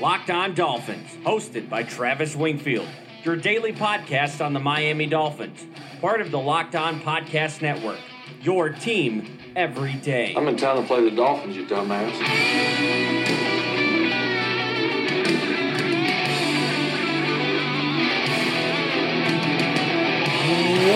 [0.00, 2.88] Locked On Dolphins, hosted by Travis Wingfield,
[3.22, 5.64] your daily podcast on the Miami Dolphins,
[6.00, 8.00] part of the Locked On Podcast Network.
[8.42, 10.34] Your team every day.
[10.36, 12.10] I'm in town to play the Dolphins, you dumbass.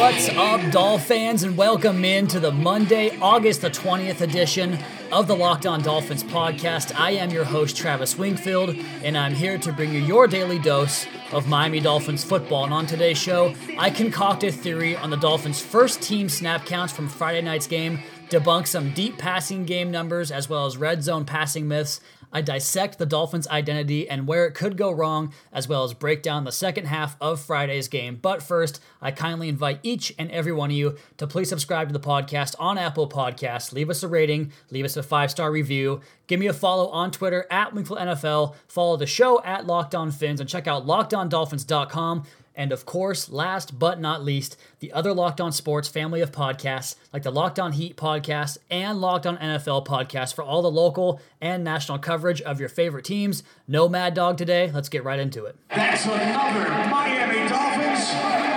[0.01, 4.77] What's up, Doll fans, and welcome in to the Monday, August the 20th edition
[5.13, 6.93] of the Locked On Dolphins podcast.
[6.99, 11.07] I am your host, Travis Wingfield, and I'm here to bring you your daily dose
[11.33, 12.65] of Miami Dolphins football.
[12.65, 16.93] And on today's show, I concoct a theory on the Dolphins' first team snap counts
[16.93, 21.25] from Friday night's game, debunk some deep passing game numbers, as well as red zone
[21.25, 22.01] passing myths,
[22.33, 26.23] I dissect the Dolphins' identity and where it could go wrong, as well as break
[26.23, 28.19] down the second half of Friday's game.
[28.21, 31.93] But first, I kindly invite each and every one of you to please subscribe to
[31.93, 33.73] the podcast on Apple Podcasts.
[33.73, 37.11] Leave us a rating, leave us a five star review, give me a follow on
[37.11, 42.25] Twitter at Wingfield NFL, follow the show at Locked On Fins, and check out LockedOnDolphins.com
[42.59, 46.97] and of course, last but not least, the other Locked On Sports family of podcasts,
[47.13, 51.21] like the Locked On Heat podcast and Locked On NFL podcast for all the local
[51.41, 53.45] and national coverage of your favorite teams.
[53.69, 54.73] No Mad Dog today.
[54.75, 55.57] Let's get right into it.
[55.71, 58.48] That's another Miami Dolphins.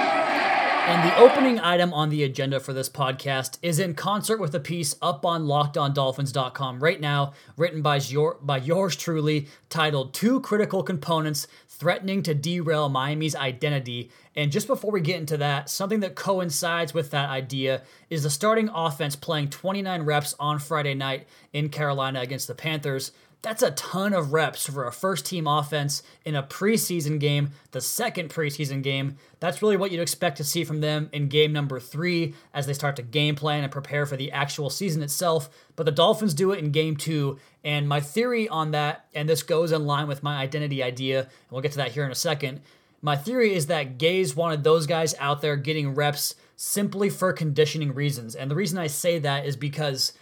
[0.84, 4.60] And the opening item on the agenda for this podcast is in concert with a
[4.60, 10.82] piece up on lockedondolphins.com right now, written by, your, by yours truly, titled Two Critical
[10.82, 14.10] Components Threatening to Derail Miami's Identity.
[14.36, 18.30] And just before we get into that, something that coincides with that idea is the
[18.32, 23.12] starting offense playing 29 reps on Friday night in Carolina against the Panthers.
[23.44, 27.82] That's a ton of reps for a first team offense in a preseason game, the
[27.82, 29.18] second preseason game.
[29.40, 32.74] That's really what you'd expect to see from them in game number three as they
[32.74, 35.50] start to game plan and prepare for the actual season itself.
[35.76, 37.40] But the Dolphins do it in game two.
[37.64, 41.30] And my theory on that, and this goes in line with my identity idea, and
[41.50, 42.62] we'll get to that here in a second.
[43.02, 47.96] My theory is that Gase wanted those guys out there getting reps simply for conditioning
[47.96, 48.36] reasons.
[48.36, 50.14] And the reason I say that is because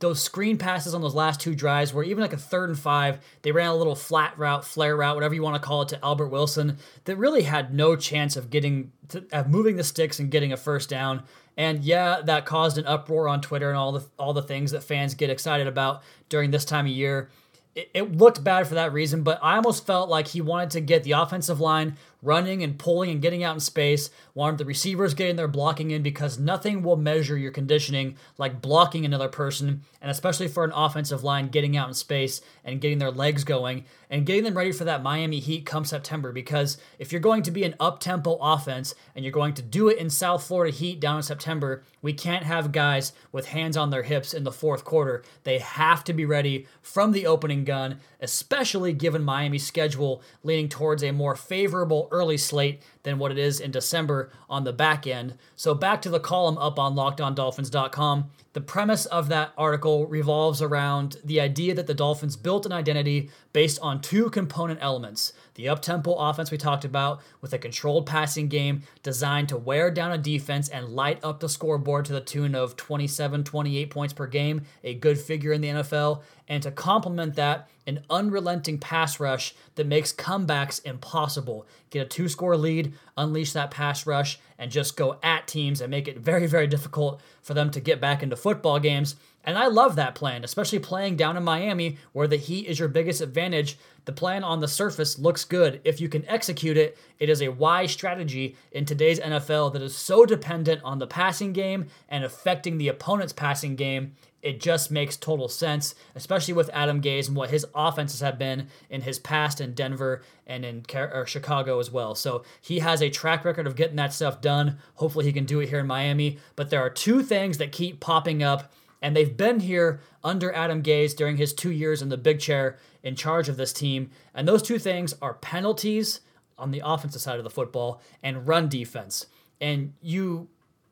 [0.00, 3.18] those screen passes on those last two drives were even like a third and five,
[3.42, 6.04] they ran a little flat route, flare route, whatever you want to call it, to
[6.04, 10.30] Albert Wilson that really had no chance of getting to, of moving the sticks and
[10.30, 11.24] getting a first down.
[11.56, 14.84] And yeah, that caused an uproar on Twitter and all the all the things that
[14.84, 17.30] fans get excited about during this time of year.
[17.74, 20.80] It, it looked bad for that reason, but I almost felt like he wanted to
[20.80, 25.14] get the offensive line running and pulling and getting out in space, wanted the receivers
[25.14, 30.10] getting their blocking in because nothing will measure your conditioning like blocking another person, and
[30.10, 34.26] especially for an offensive line getting out in space and getting their legs going and
[34.26, 36.32] getting them ready for that Miami Heat come September.
[36.32, 39.88] Because if you're going to be an up tempo offense and you're going to do
[39.88, 43.90] it in South Florida Heat down in September, we can't have guys with hands on
[43.90, 45.22] their hips in the fourth quarter.
[45.44, 51.02] They have to be ready from the opening gun, especially given Miami's schedule leaning towards
[51.02, 55.34] a more favorable early slate than what it is in December on the back end.
[55.56, 58.30] So back to the column up on lockedondolphins.com.
[58.52, 63.30] The premise of that article revolves around the idea that the Dolphins built an identity
[63.52, 68.46] based on two component elements the uptempo offense we talked about, with a controlled passing
[68.46, 72.54] game designed to wear down a defense and light up the scoreboard to the tune
[72.54, 77.34] of 27, 28 points per game, a good figure in the NFL, and to complement
[77.34, 81.66] that, an unrelenting pass rush that makes comebacks impossible.
[81.90, 85.90] Get a two score lead, unleash that pass rush, and just go at teams and
[85.90, 89.16] make it very, very difficult for them to get back into football games.
[89.44, 92.88] And I love that plan, especially playing down in Miami where the heat is your
[92.88, 93.78] biggest advantage.
[94.04, 95.80] The plan on the surface looks good.
[95.84, 99.96] If you can execute it, it is a wise strategy in today's NFL that is
[99.96, 105.16] so dependent on the passing game and affecting the opponent's passing game it just makes
[105.16, 109.60] total sense, especially with Adam Gase and what his offenses have been in his past
[109.60, 110.84] in Denver and in
[111.26, 112.14] Chicago as well.
[112.14, 114.78] So he has a track record of getting that stuff done.
[114.94, 116.38] Hopefully, he can do it here in Miami.
[116.54, 120.82] But there are two things that keep popping up, and they've been here under Adam
[120.82, 124.10] Gase during his two years in the big chair in charge of this team.
[124.34, 126.20] And those two things are penalties
[126.56, 129.26] on the offensive side of the football and run defense.
[129.60, 130.48] And you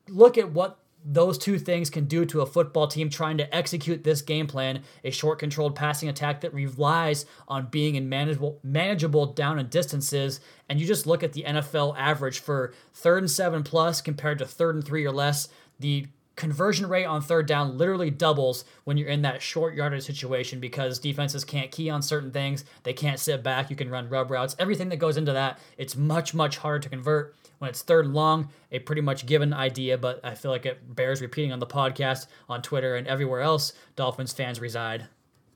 [0.07, 0.79] look at what
[1.09, 4.83] those two things can do to a football team trying to execute this game plan
[5.03, 10.41] a short controlled passing attack that relies on being in manageable manageable down and distances
[10.67, 14.45] and you just look at the NFL average for third and 7 plus compared to
[14.45, 15.47] third and 3 or less
[15.79, 20.61] the conversion rate on third down literally doubles when you're in that short yardage situation
[20.61, 22.63] because defenses can't key on certain things.
[22.83, 23.69] They can't sit back.
[23.69, 24.55] You can run rub routes.
[24.57, 27.35] Everything that goes into that, it's much, much harder to convert.
[27.57, 30.95] When it's third and long, a pretty much given idea, but I feel like it
[30.95, 35.07] bears repeating on the podcast, on Twitter, and everywhere else Dolphins fans reside.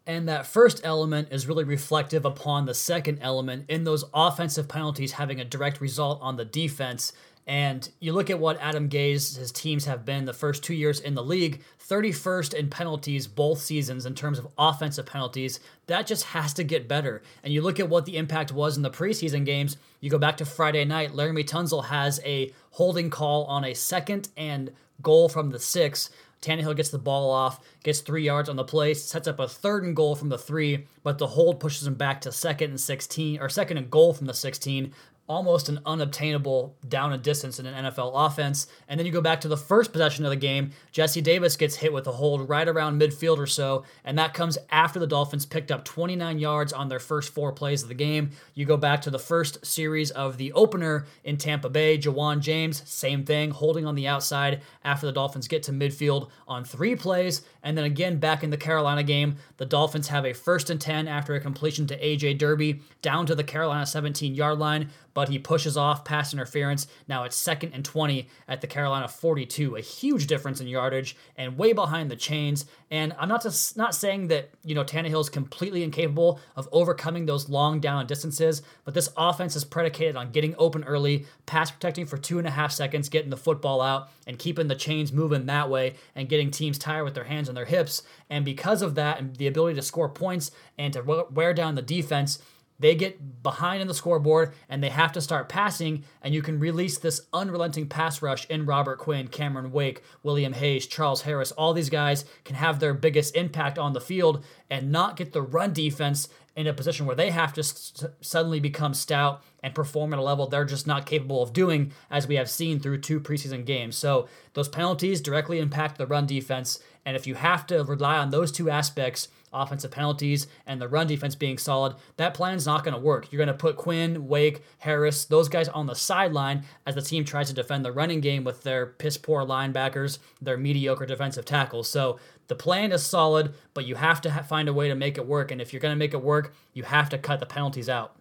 [0.08, 5.12] And that first element is really reflective upon the second element in those offensive penalties
[5.12, 7.14] having a direct result on the defense.
[7.48, 11.00] And you look at what Adam Gase, his teams have been the first two years
[11.00, 15.60] in the league 31st in penalties both seasons in terms of offensive penalties.
[15.88, 17.22] That just has to get better.
[17.44, 19.78] And you look at what the impact was in the preseason games.
[20.00, 24.30] You go back to Friday night, Laremy Tunsil has a holding call on a second
[24.38, 24.72] and
[25.02, 26.10] goal from the six.
[26.42, 29.84] Tannehill gets the ball off, gets three yards on the play, sets up a third
[29.84, 33.40] and goal from the three, but the hold pushes him back to second and 16,
[33.40, 34.92] or second and goal from the 16
[35.32, 38.68] almost an unobtainable down and distance in an NFL offense.
[38.90, 40.72] And then you go back to the first possession of the game.
[40.92, 44.58] Jesse Davis gets hit with a hold right around midfield or so, and that comes
[44.72, 48.32] after the Dolphins picked up 29 yards on their first four plays of the game.
[48.56, 51.98] You go back to the first series of the opener in Tampa Bay.
[51.98, 56.66] Ja'Wuan James, same thing, holding on the outside after the Dolphins get to midfield on
[56.66, 57.42] three plays.
[57.64, 61.08] And then again, back in the Carolina game, the Dolphins have a first and 10
[61.08, 65.40] after a completion to AJ Derby down to the Carolina 17 yard line but he
[65.40, 66.88] pushes off pass interference.
[67.08, 71.58] Now it's second and 20 at the Carolina 42, a huge difference in yardage and
[71.58, 72.66] way behind the chains.
[72.90, 77.26] And I'm not just not saying that you know Tannehill is completely incapable of overcoming
[77.26, 82.06] those long down distances, but this offense is predicated on getting open early, pass protecting
[82.06, 85.46] for two and a half seconds, getting the football out, and keeping the chains moving
[85.46, 88.04] that way, and getting teams tired with their hands on their hips.
[88.30, 91.82] And because of that, and the ability to score points and to wear down the
[91.82, 92.40] defense,
[92.82, 96.60] they get behind in the scoreboard and they have to start passing, and you can
[96.60, 101.52] release this unrelenting pass rush in Robert Quinn, Cameron Wake, William Hayes, Charles Harris.
[101.54, 105.42] All these guys can have their biggest impact on the field and not get the
[105.42, 110.14] run defense in a position where they have to s- suddenly become stout and perform
[110.14, 113.20] at a level they're just not capable of doing, as we have seen through two
[113.20, 113.96] preseason games.
[113.96, 118.30] So those penalties directly impact the run defense, and if you have to rely on
[118.30, 122.94] those two aspects, offensive penalties and the run defense being solid, that plan's not going
[122.94, 123.32] to work.
[123.32, 127.26] You're going to put Quinn, Wake, Harris, those guys on the sideline as the team
[127.26, 131.90] tries to defend the running game with their piss poor linebackers, their mediocre defensive tackles.
[131.90, 132.18] So
[132.48, 135.52] the plan is solid, but you have to find a way to make it work.
[135.52, 138.16] And if you're going to make it work, you have to cut the penalties out.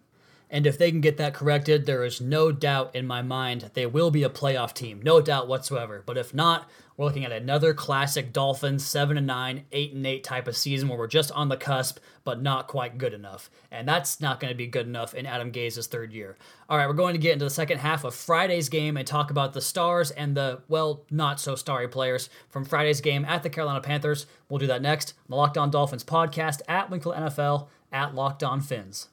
[0.53, 3.85] And if they can get that corrected, there is no doubt in my mind they
[3.85, 5.01] will be a playoff team.
[5.01, 6.03] No doubt whatsoever.
[6.05, 10.23] But if not, we're looking at another classic Dolphins 7 and 9, 8 and 8
[10.25, 13.49] type of season where we're just on the cusp, but not quite good enough.
[13.71, 16.37] And that's not going to be good enough in Adam Gase's third year.
[16.67, 19.31] All right, we're going to get into the second half of Friday's game and talk
[19.31, 23.49] about the stars and the, well, not so starry players from Friday's game at the
[23.49, 24.25] Carolina Panthers.
[24.49, 25.13] We'll do that next.
[25.29, 29.07] The Locked On Dolphins podcast at Wingfield NFL at Locked On Fins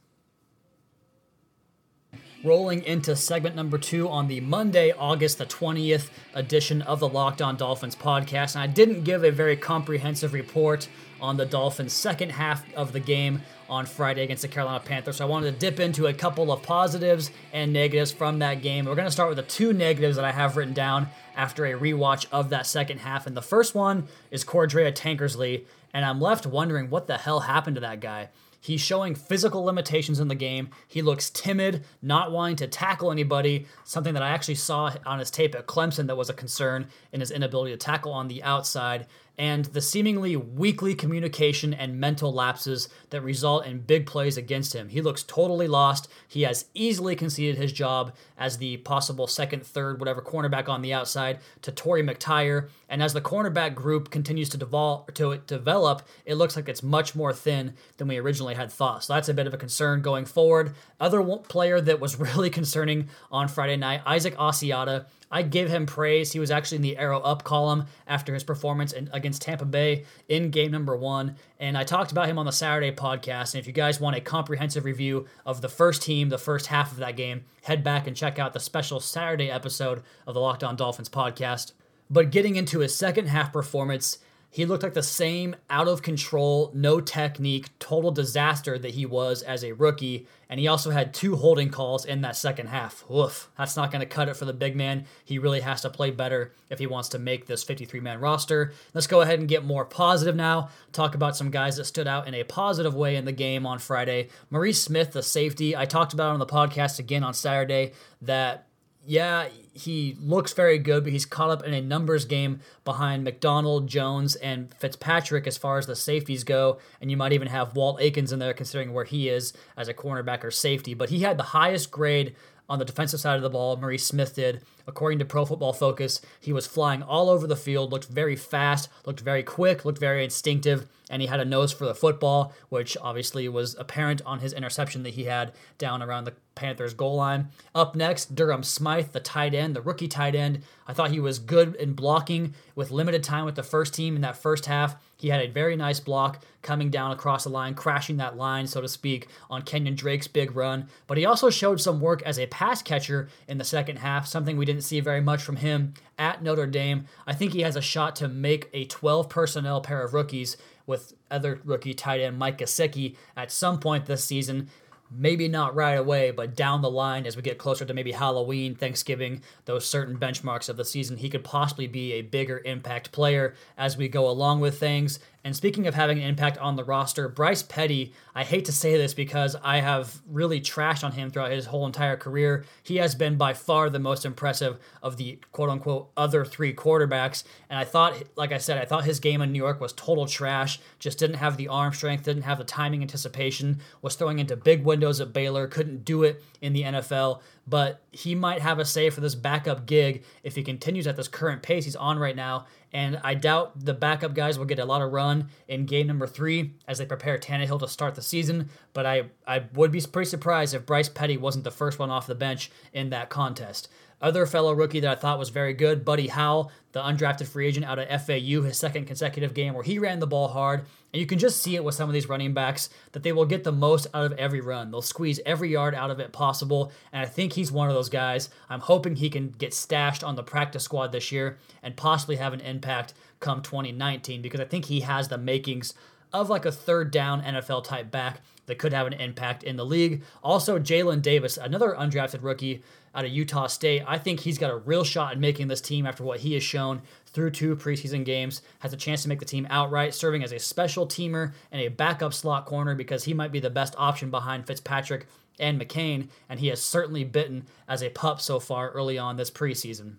[2.45, 7.43] rolling into segment number two on the Monday, August the 20th edition of the Locked
[7.43, 8.55] On Dolphins podcast.
[8.55, 10.89] And I didn't give a very comprehensive report
[11.21, 15.17] on the Dolphins' second half of the game on Friday against the Carolina Panthers.
[15.17, 18.85] So I wanted to dip into a couple of positives and negatives from that game.
[18.85, 21.73] We're going to start with the two negatives that I have written down after a
[21.73, 23.27] rewatch of that second half.
[23.27, 25.65] And the first one is Cordrea Tankersley.
[25.93, 28.29] And I'm left wondering what the hell happened to that guy.
[28.61, 30.71] He's showing physical limitations in the game.
[30.87, 35.31] He looks timid, not wanting to tackle anybody, something that I actually saw on his
[35.31, 39.07] tape at Clemson that was a concern in his inability to tackle on the outside
[39.39, 44.89] and the seemingly weekly communication and mental lapses that result in big plays against him.
[44.89, 46.09] He looks totally lost.
[46.27, 50.93] He has easily conceded his job as the possible second, third, whatever cornerback on the
[50.93, 52.69] outside to Torry McTyer.
[52.89, 57.15] And as the cornerback group continues to, devol- to develop, it looks like it's much
[57.15, 59.05] more thin than we originally had thought.
[59.05, 60.75] So that's a bit of a concern going forward.
[60.99, 66.33] Other player that was really concerning on Friday night, Isaac Asiata I give him praise.
[66.33, 70.05] He was actually in the arrow up column after his performance in, against Tampa Bay
[70.29, 71.37] in game number one.
[71.59, 73.55] And I talked about him on the Saturday podcast.
[73.55, 76.93] And if you guys want a comprehensive review of the first team, the first half
[76.93, 80.65] of that game, head back and check out the special Saturday episode of the Locked
[80.65, 81.73] On Dolphins podcast.
[82.11, 84.19] But getting into his second half performance,
[84.51, 89.43] he looked like the same out of control, no technique, total disaster that he was
[89.43, 90.27] as a rookie.
[90.49, 93.05] And he also had two holding calls in that second half.
[93.09, 95.05] Woof, that's not going to cut it for the big man.
[95.23, 98.73] He really has to play better if he wants to make this 53 man roster.
[98.95, 100.71] Let's go ahead and get more positive now.
[100.93, 103.79] Talk about some guys that stood out in a positive way in the game on
[103.79, 104.29] Friday.
[104.49, 108.68] Maurice Smith, the safety, I talked about on the podcast again on Saturday that
[109.09, 113.87] yeah, he looks very good, but he's caught up in a numbers game behind McDonald,
[113.87, 116.79] Jones, and Fitzpatrick as far as the safeties go.
[117.01, 119.95] And you might even have Walt Aikens in there, considering where he is as a
[119.95, 120.93] cornerback or safety.
[120.93, 122.37] But he had the highest grade
[122.69, 124.63] on the defensive side of the ball, Maurice Smith did.
[124.89, 128.89] According to Pro Football Focus, he was flying all over the field, looked very fast,
[129.05, 132.97] looked very quick, looked very instinctive, and he had a nose for the football, which
[133.01, 137.49] obviously was apparent on his interception that he had down around the Panthers goal line.
[137.75, 140.63] Up next, Durham Smythe, the tight end, the rookie tight end.
[140.87, 144.23] I thought he was good in blocking with limited time with the first team in
[144.23, 144.97] that first half.
[145.17, 148.81] He had a very nice block coming down across the line, crashing that line, so
[148.81, 150.89] to speak, on Kenyon Drake's big run.
[151.07, 154.57] But he also showed some work as a pass catcher in the second half, something
[154.57, 157.07] we didn't see very much from him at Notre Dame.
[157.27, 160.57] I think he has a shot to make a 12 personnel pair of rookies
[160.87, 164.69] with other rookie tight end Mike Gesicki at some point this season
[165.11, 168.75] maybe not right away, but down the line as we get closer to maybe Halloween,
[168.75, 173.55] Thanksgiving, those certain benchmarks of the season, he could possibly be a bigger impact player
[173.77, 175.19] as we go along with things.
[175.49, 178.99] And speaking of having an impact on the roster, Bryce Petty, I hate to say
[178.99, 182.67] this because I have really trashed on him throughout his whole entire career.
[182.83, 187.45] He has been by far the most impressive of the quote unquote other three quarterbacks.
[187.71, 190.27] And I thought, like I said, I thought his game in New York was total
[190.27, 190.81] trash.
[190.99, 194.85] Just didn't have the arm strength, didn't have the timing anticipation, was throwing into big
[194.85, 199.11] windows at Baylor, couldn't do it in the NFL but he might have a say
[199.11, 202.67] for this backup gig if he continues at this current pace he's on right now.
[202.93, 206.27] And I doubt the backup guys will get a lot of run in game number
[206.27, 208.71] three as they prepare Tannehill to start the season.
[208.95, 212.27] But I, I would be pretty surprised if Bryce Petty wasn't the first one off
[212.27, 213.89] the bench in that contest.
[214.21, 217.87] Other fellow rookie that I thought was very good, Buddy Howell, the undrafted free agent
[217.87, 220.81] out of FAU, his second consecutive game where he ran the ball hard.
[221.13, 223.45] And you can just see it with some of these running backs that they will
[223.45, 224.91] get the most out of every run.
[224.91, 226.93] They'll squeeze every yard out of it possible.
[227.13, 228.51] And I think he's one of those guys.
[228.69, 232.53] I'm hoping he can get stashed on the practice squad this year and possibly have
[232.53, 235.95] an impact come 2019 because I think he has the makings
[236.33, 239.85] of like a third down NFL type back that could have an impact in the
[239.85, 240.23] league.
[240.43, 242.83] Also, Jalen Davis, another undrafted rookie
[243.15, 244.03] out of Utah State.
[244.07, 246.63] I think he's got a real shot at making this team after what he has
[246.63, 248.63] shown through two preseason games.
[248.81, 251.89] Has a chance to make the team outright, serving as a special teamer and a
[251.89, 255.27] backup slot corner because he might be the best option behind Fitzpatrick
[255.59, 259.51] and McCain, and he has certainly bitten as a pup so far early on this
[259.51, 260.15] preseason.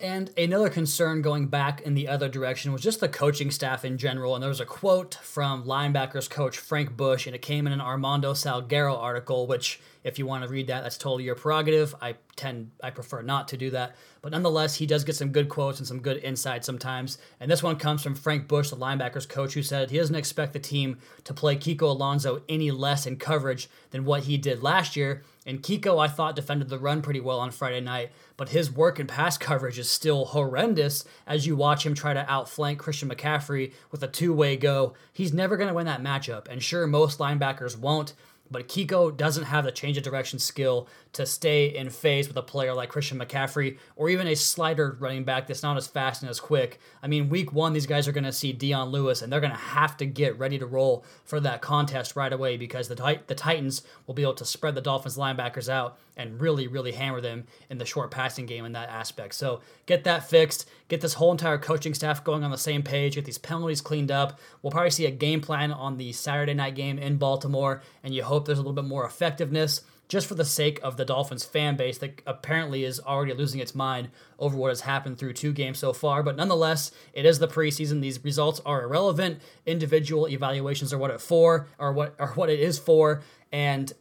[0.00, 3.98] And another concern going back in the other direction was just the coaching staff in
[3.98, 4.34] general.
[4.34, 7.80] And there was a quote from linebackers coach Frank Bush, and it came in an
[7.80, 11.94] Armando Salguero article, which if you want to read that, that's totally your prerogative.
[12.00, 13.96] I tend, I prefer not to do that.
[14.22, 17.18] But nonetheless, he does get some good quotes and some good insight sometimes.
[17.40, 20.52] And this one comes from Frank Bush, the linebackers coach, who said he doesn't expect
[20.52, 24.96] the team to play Kiko Alonso any less in coverage than what he did last
[24.96, 25.22] year.
[25.46, 28.98] And Kiko, I thought, defended the run pretty well on Friday night, but his work
[28.98, 33.72] and pass coverage is still horrendous as you watch him try to outflank Christian McCaffrey
[33.90, 34.94] with a two way go.
[35.12, 36.48] He's never going to win that matchup.
[36.48, 38.12] And sure, most linebackers won't,
[38.50, 42.42] but Kiko doesn't have the change of direction skill to stay in phase with a
[42.42, 46.30] player like Christian McCaffrey or even a slider running back that's not as fast and
[46.30, 46.78] as quick.
[47.02, 49.52] I mean, week one, these guys are going to see Dion Lewis and they're going
[49.52, 53.34] to have to get ready to roll for that contest right away because the, the
[53.34, 57.46] Titans will be able to spread the Dolphins linebackers out and really, really hammer them
[57.68, 59.34] in the short passing game in that aspect.
[59.34, 63.16] So get that fixed, get this whole entire coaching staff going on the same page,
[63.16, 64.38] get these penalties cleaned up.
[64.62, 68.22] We'll probably see a game plan on the Saturday night game in Baltimore, and you
[68.22, 71.76] hope there's a little bit more effectiveness just for the sake of the Dolphins fan
[71.76, 75.78] base that apparently is already losing its mind over what has happened through two games
[75.78, 76.22] so far.
[76.22, 78.00] But nonetheless, it is the preseason.
[78.00, 79.40] These results are irrelevant.
[79.66, 83.22] Individual evaluations are what it for, or what are what it is for.
[83.52, 83.92] And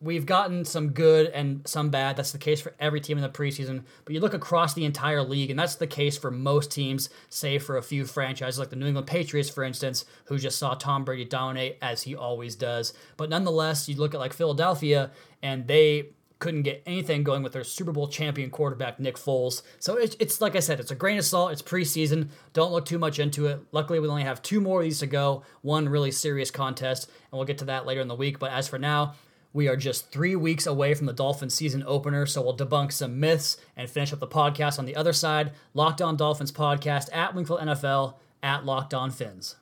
[0.00, 2.16] we've gotten some good and some bad.
[2.16, 3.84] That's the case for every team in the preseason.
[4.04, 7.62] But you look across the entire league, and that's the case for most teams, save
[7.62, 11.04] for a few franchises like the New England Patriots, for instance, who just saw Tom
[11.04, 12.92] Brady dominate as he always does.
[13.16, 15.10] But nonetheless, you look at like Philadelphia,
[15.42, 19.62] and they couldn't get anything going with their Super Bowl champion quarterback, Nick Foles.
[19.78, 21.52] So it's, it's like I said, it's a grain of salt.
[21.52, 22.28] It's preseason.
[22.52, 23.60] Don't look too much into it.
[23.72, 27.38] Luckily, we only have two more of these to go, one really serious contest, and
[27.38, 28.38] we'll get to that later in the week.
[28.38, 29.14] But as for now,
[29.54, 33.20] we are just three weeks away from the Dolphins season opener, so we'll debunk some
[33.20, 35.52] myths and finish up the podcast on the other side.
[35.72, 39.54] Locked On Dolphins podcast at Wingfield NFL at Locked On Fins.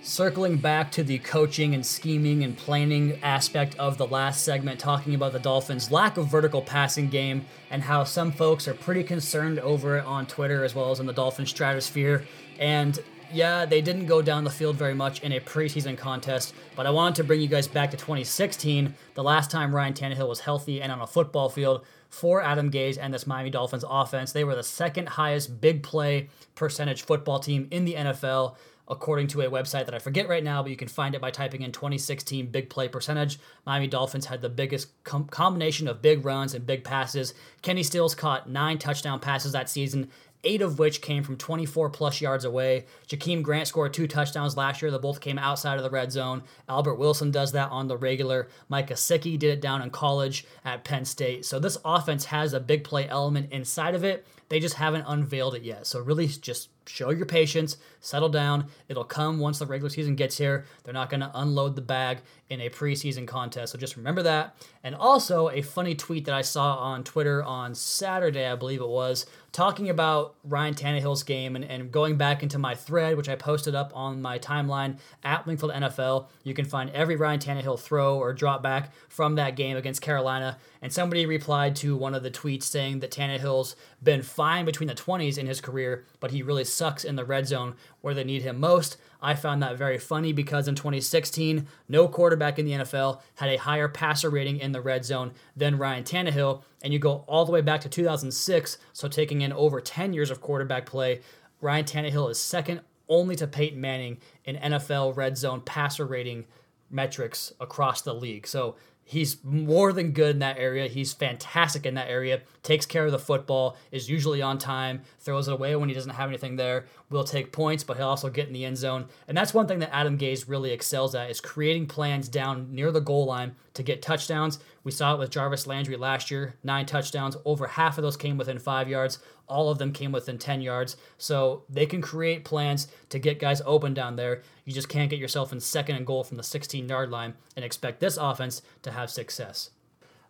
[0.00, 5.14] Circling back to the coaching and scheming and planning aspect of the last segment, talking
[5.14, 9.58] about the Dolphins' lack of vertical passing game and how some folks are pretty concerned
[9.58, 12.24] over it on Twitter as well as in the Dolphins stratosphere.
[12.60, 12.98] And
[13.32, 16.90] yeah, they didn't go down the field very much in a preseason contest, but I
[16.90, 20.82] wanted to bring you guys back to 2016, the last time Ryan Tannehill was healthy
[20.82, 24.32] and on a football field for Adam Gase and this Miami Dolphins offense.
[24.32, 28.56] They were the second highest big play percentage football team in the NFL
[28.90, 31.30] according to a website that I forget right now, but you can find it by
[31.30, 33.38] typing in 2016 big play percentage.
[33.64, 37.32] Miami Dolphins had the biggest com- combination of big runs and big passes.
[37.62, 40.10] Kenny Stills caught nine touchdown passes that season
[40.44, 42.86] eight of which came from 24 plus yards away.
[43.08, 44.90] Jakeem Grant scored two touchdowns last year.
[44.90, 46.42] They both came outside of the red zone.
[46.68, 48.48] Albert Wilson does that on the regular.
[48.68, 51.44] Mike Gesicki did it down in college at Penn State.
[51.44, 54.26] So this offense has a big play element inside of it.
[54.48, 55.86] They just haven't unveiled it yet.
[55.86, 58.66] So really just show your patience, settle down.
[58.88, 60.66] It'll come once the regular season gets here.
[60.82, 62.18] They're not going to unload the bag
[62.50, 63.72] in a preseason contest.
[63.72, 64.56] So just remember that.
[64.82, 68.88] And also, a funny tweet that I saw on Twitter on Saturday, I believe it
[68.88, 73.34] was, talking about Ryan Tannehill's game and, and going back into my thread, which I
[73.36, 76.28] posted up on my timeline at Wingfield NFL.
[76.44, 80.58] You can find every Ryan Tannehill throw or drop back from that game against Carolina.
[80.82, 84.94] And somebody replied to one of the tweets saying that Tannehill's been fine between the
[84.94, 88.42] 20s in his career, but he really sucks in the red zone where they need
[88.42, 88.96] him most.
[89.22, 93.58] I found that very funny because in 2016, no quarterback in the NFL had a
[93.58, 96.62] higher passer rating in the red zone than Ryan Tannehill.
[96.82, 100.30] And you go all the way back to 2006, so taking in over 10 years
[100.30, 101.20] of quarterback play,
[101.60, 106.46] Ryan Tannehill is second only to Peyton Manning in NFL red zone passer rating
[106.90, 108.46] metrics across the league.
[108.46, 108.76] So
[109.10, 110.86] He's more than good in that area.
[110.86, 112.42] He's fantastic in that area.
[112.62, 116.12] Takes care of the football, is usually on time, throws it away when he doesn't
[116.12, 116.84] have anything there.
[117.10, 119.06] Will take points, but he'll also get in the end zone.
[119.26, 122.92] And that's one thing that Adam Gase really excels at is creating plans down near
[122.92, 124.58] the goal line to get touchdowns.
[124.84, 127.36] We saw it with Jarvis Landry last year, nine touchdowns.
[127.44, 129.18] Over half of those came within five yards.
[129.46, 130.96] All of them came within 10 yards.
[131.18, 134.42] So they can create plans to get guys open down there.
[134.64, 137.64] You just can't get yourself in second and goal from the 16 yard line and
[137.64, 139.70] expect this offense to have success.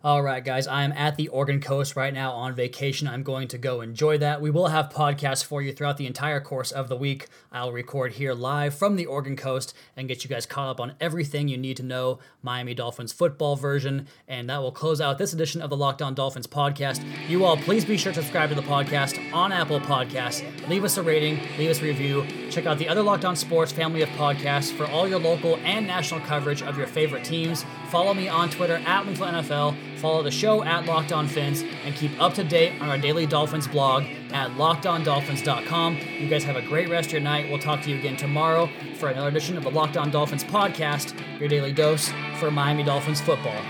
[0.03, 3.07] All right, guys, I am at the Oregon Coast right now on vacation.
[3.07, 4.41] I'm going to go enjoy that.
[4.41, 7.27] We will have podcasts for you throughout the entire course of the week.
[7.51, 10.95] I'll record here live from the Oregon Coast and get you guys caught up on
[10.99, 14.07] everything you need to know Miami Dolphins football version.
[14.27, 17.05] And that will close out this edition of the Locked On Dolphins podcast.
[17.29, 20.67] You all, please be sure to subscribe to the podcast on Apple Podcasts.
[20.67, 22.25] Leave us a rating, leave us a review.
[22.49, 25.85] Check out the other Locked On Sports family of podcasts for all your local and
[25.85, 27.65] national coverage of your favorite teams.
[27.89, 29.90] Follow me on Twitter at NFL.
[30.01, 33.27] Follow the show at Locked On Fins and keep up to date on our daily
[33.27, 35.97] Dolphins blog at lockedondolphins.com.
[36.19, 37.49] You guys have a great rest of your night.
[37.49, 41.13] We'll talk to you again tomorrow for another edition of the Locked On Dolphins podcast,
[41.39, 43.61] your daily dose for Miami Dolphins football.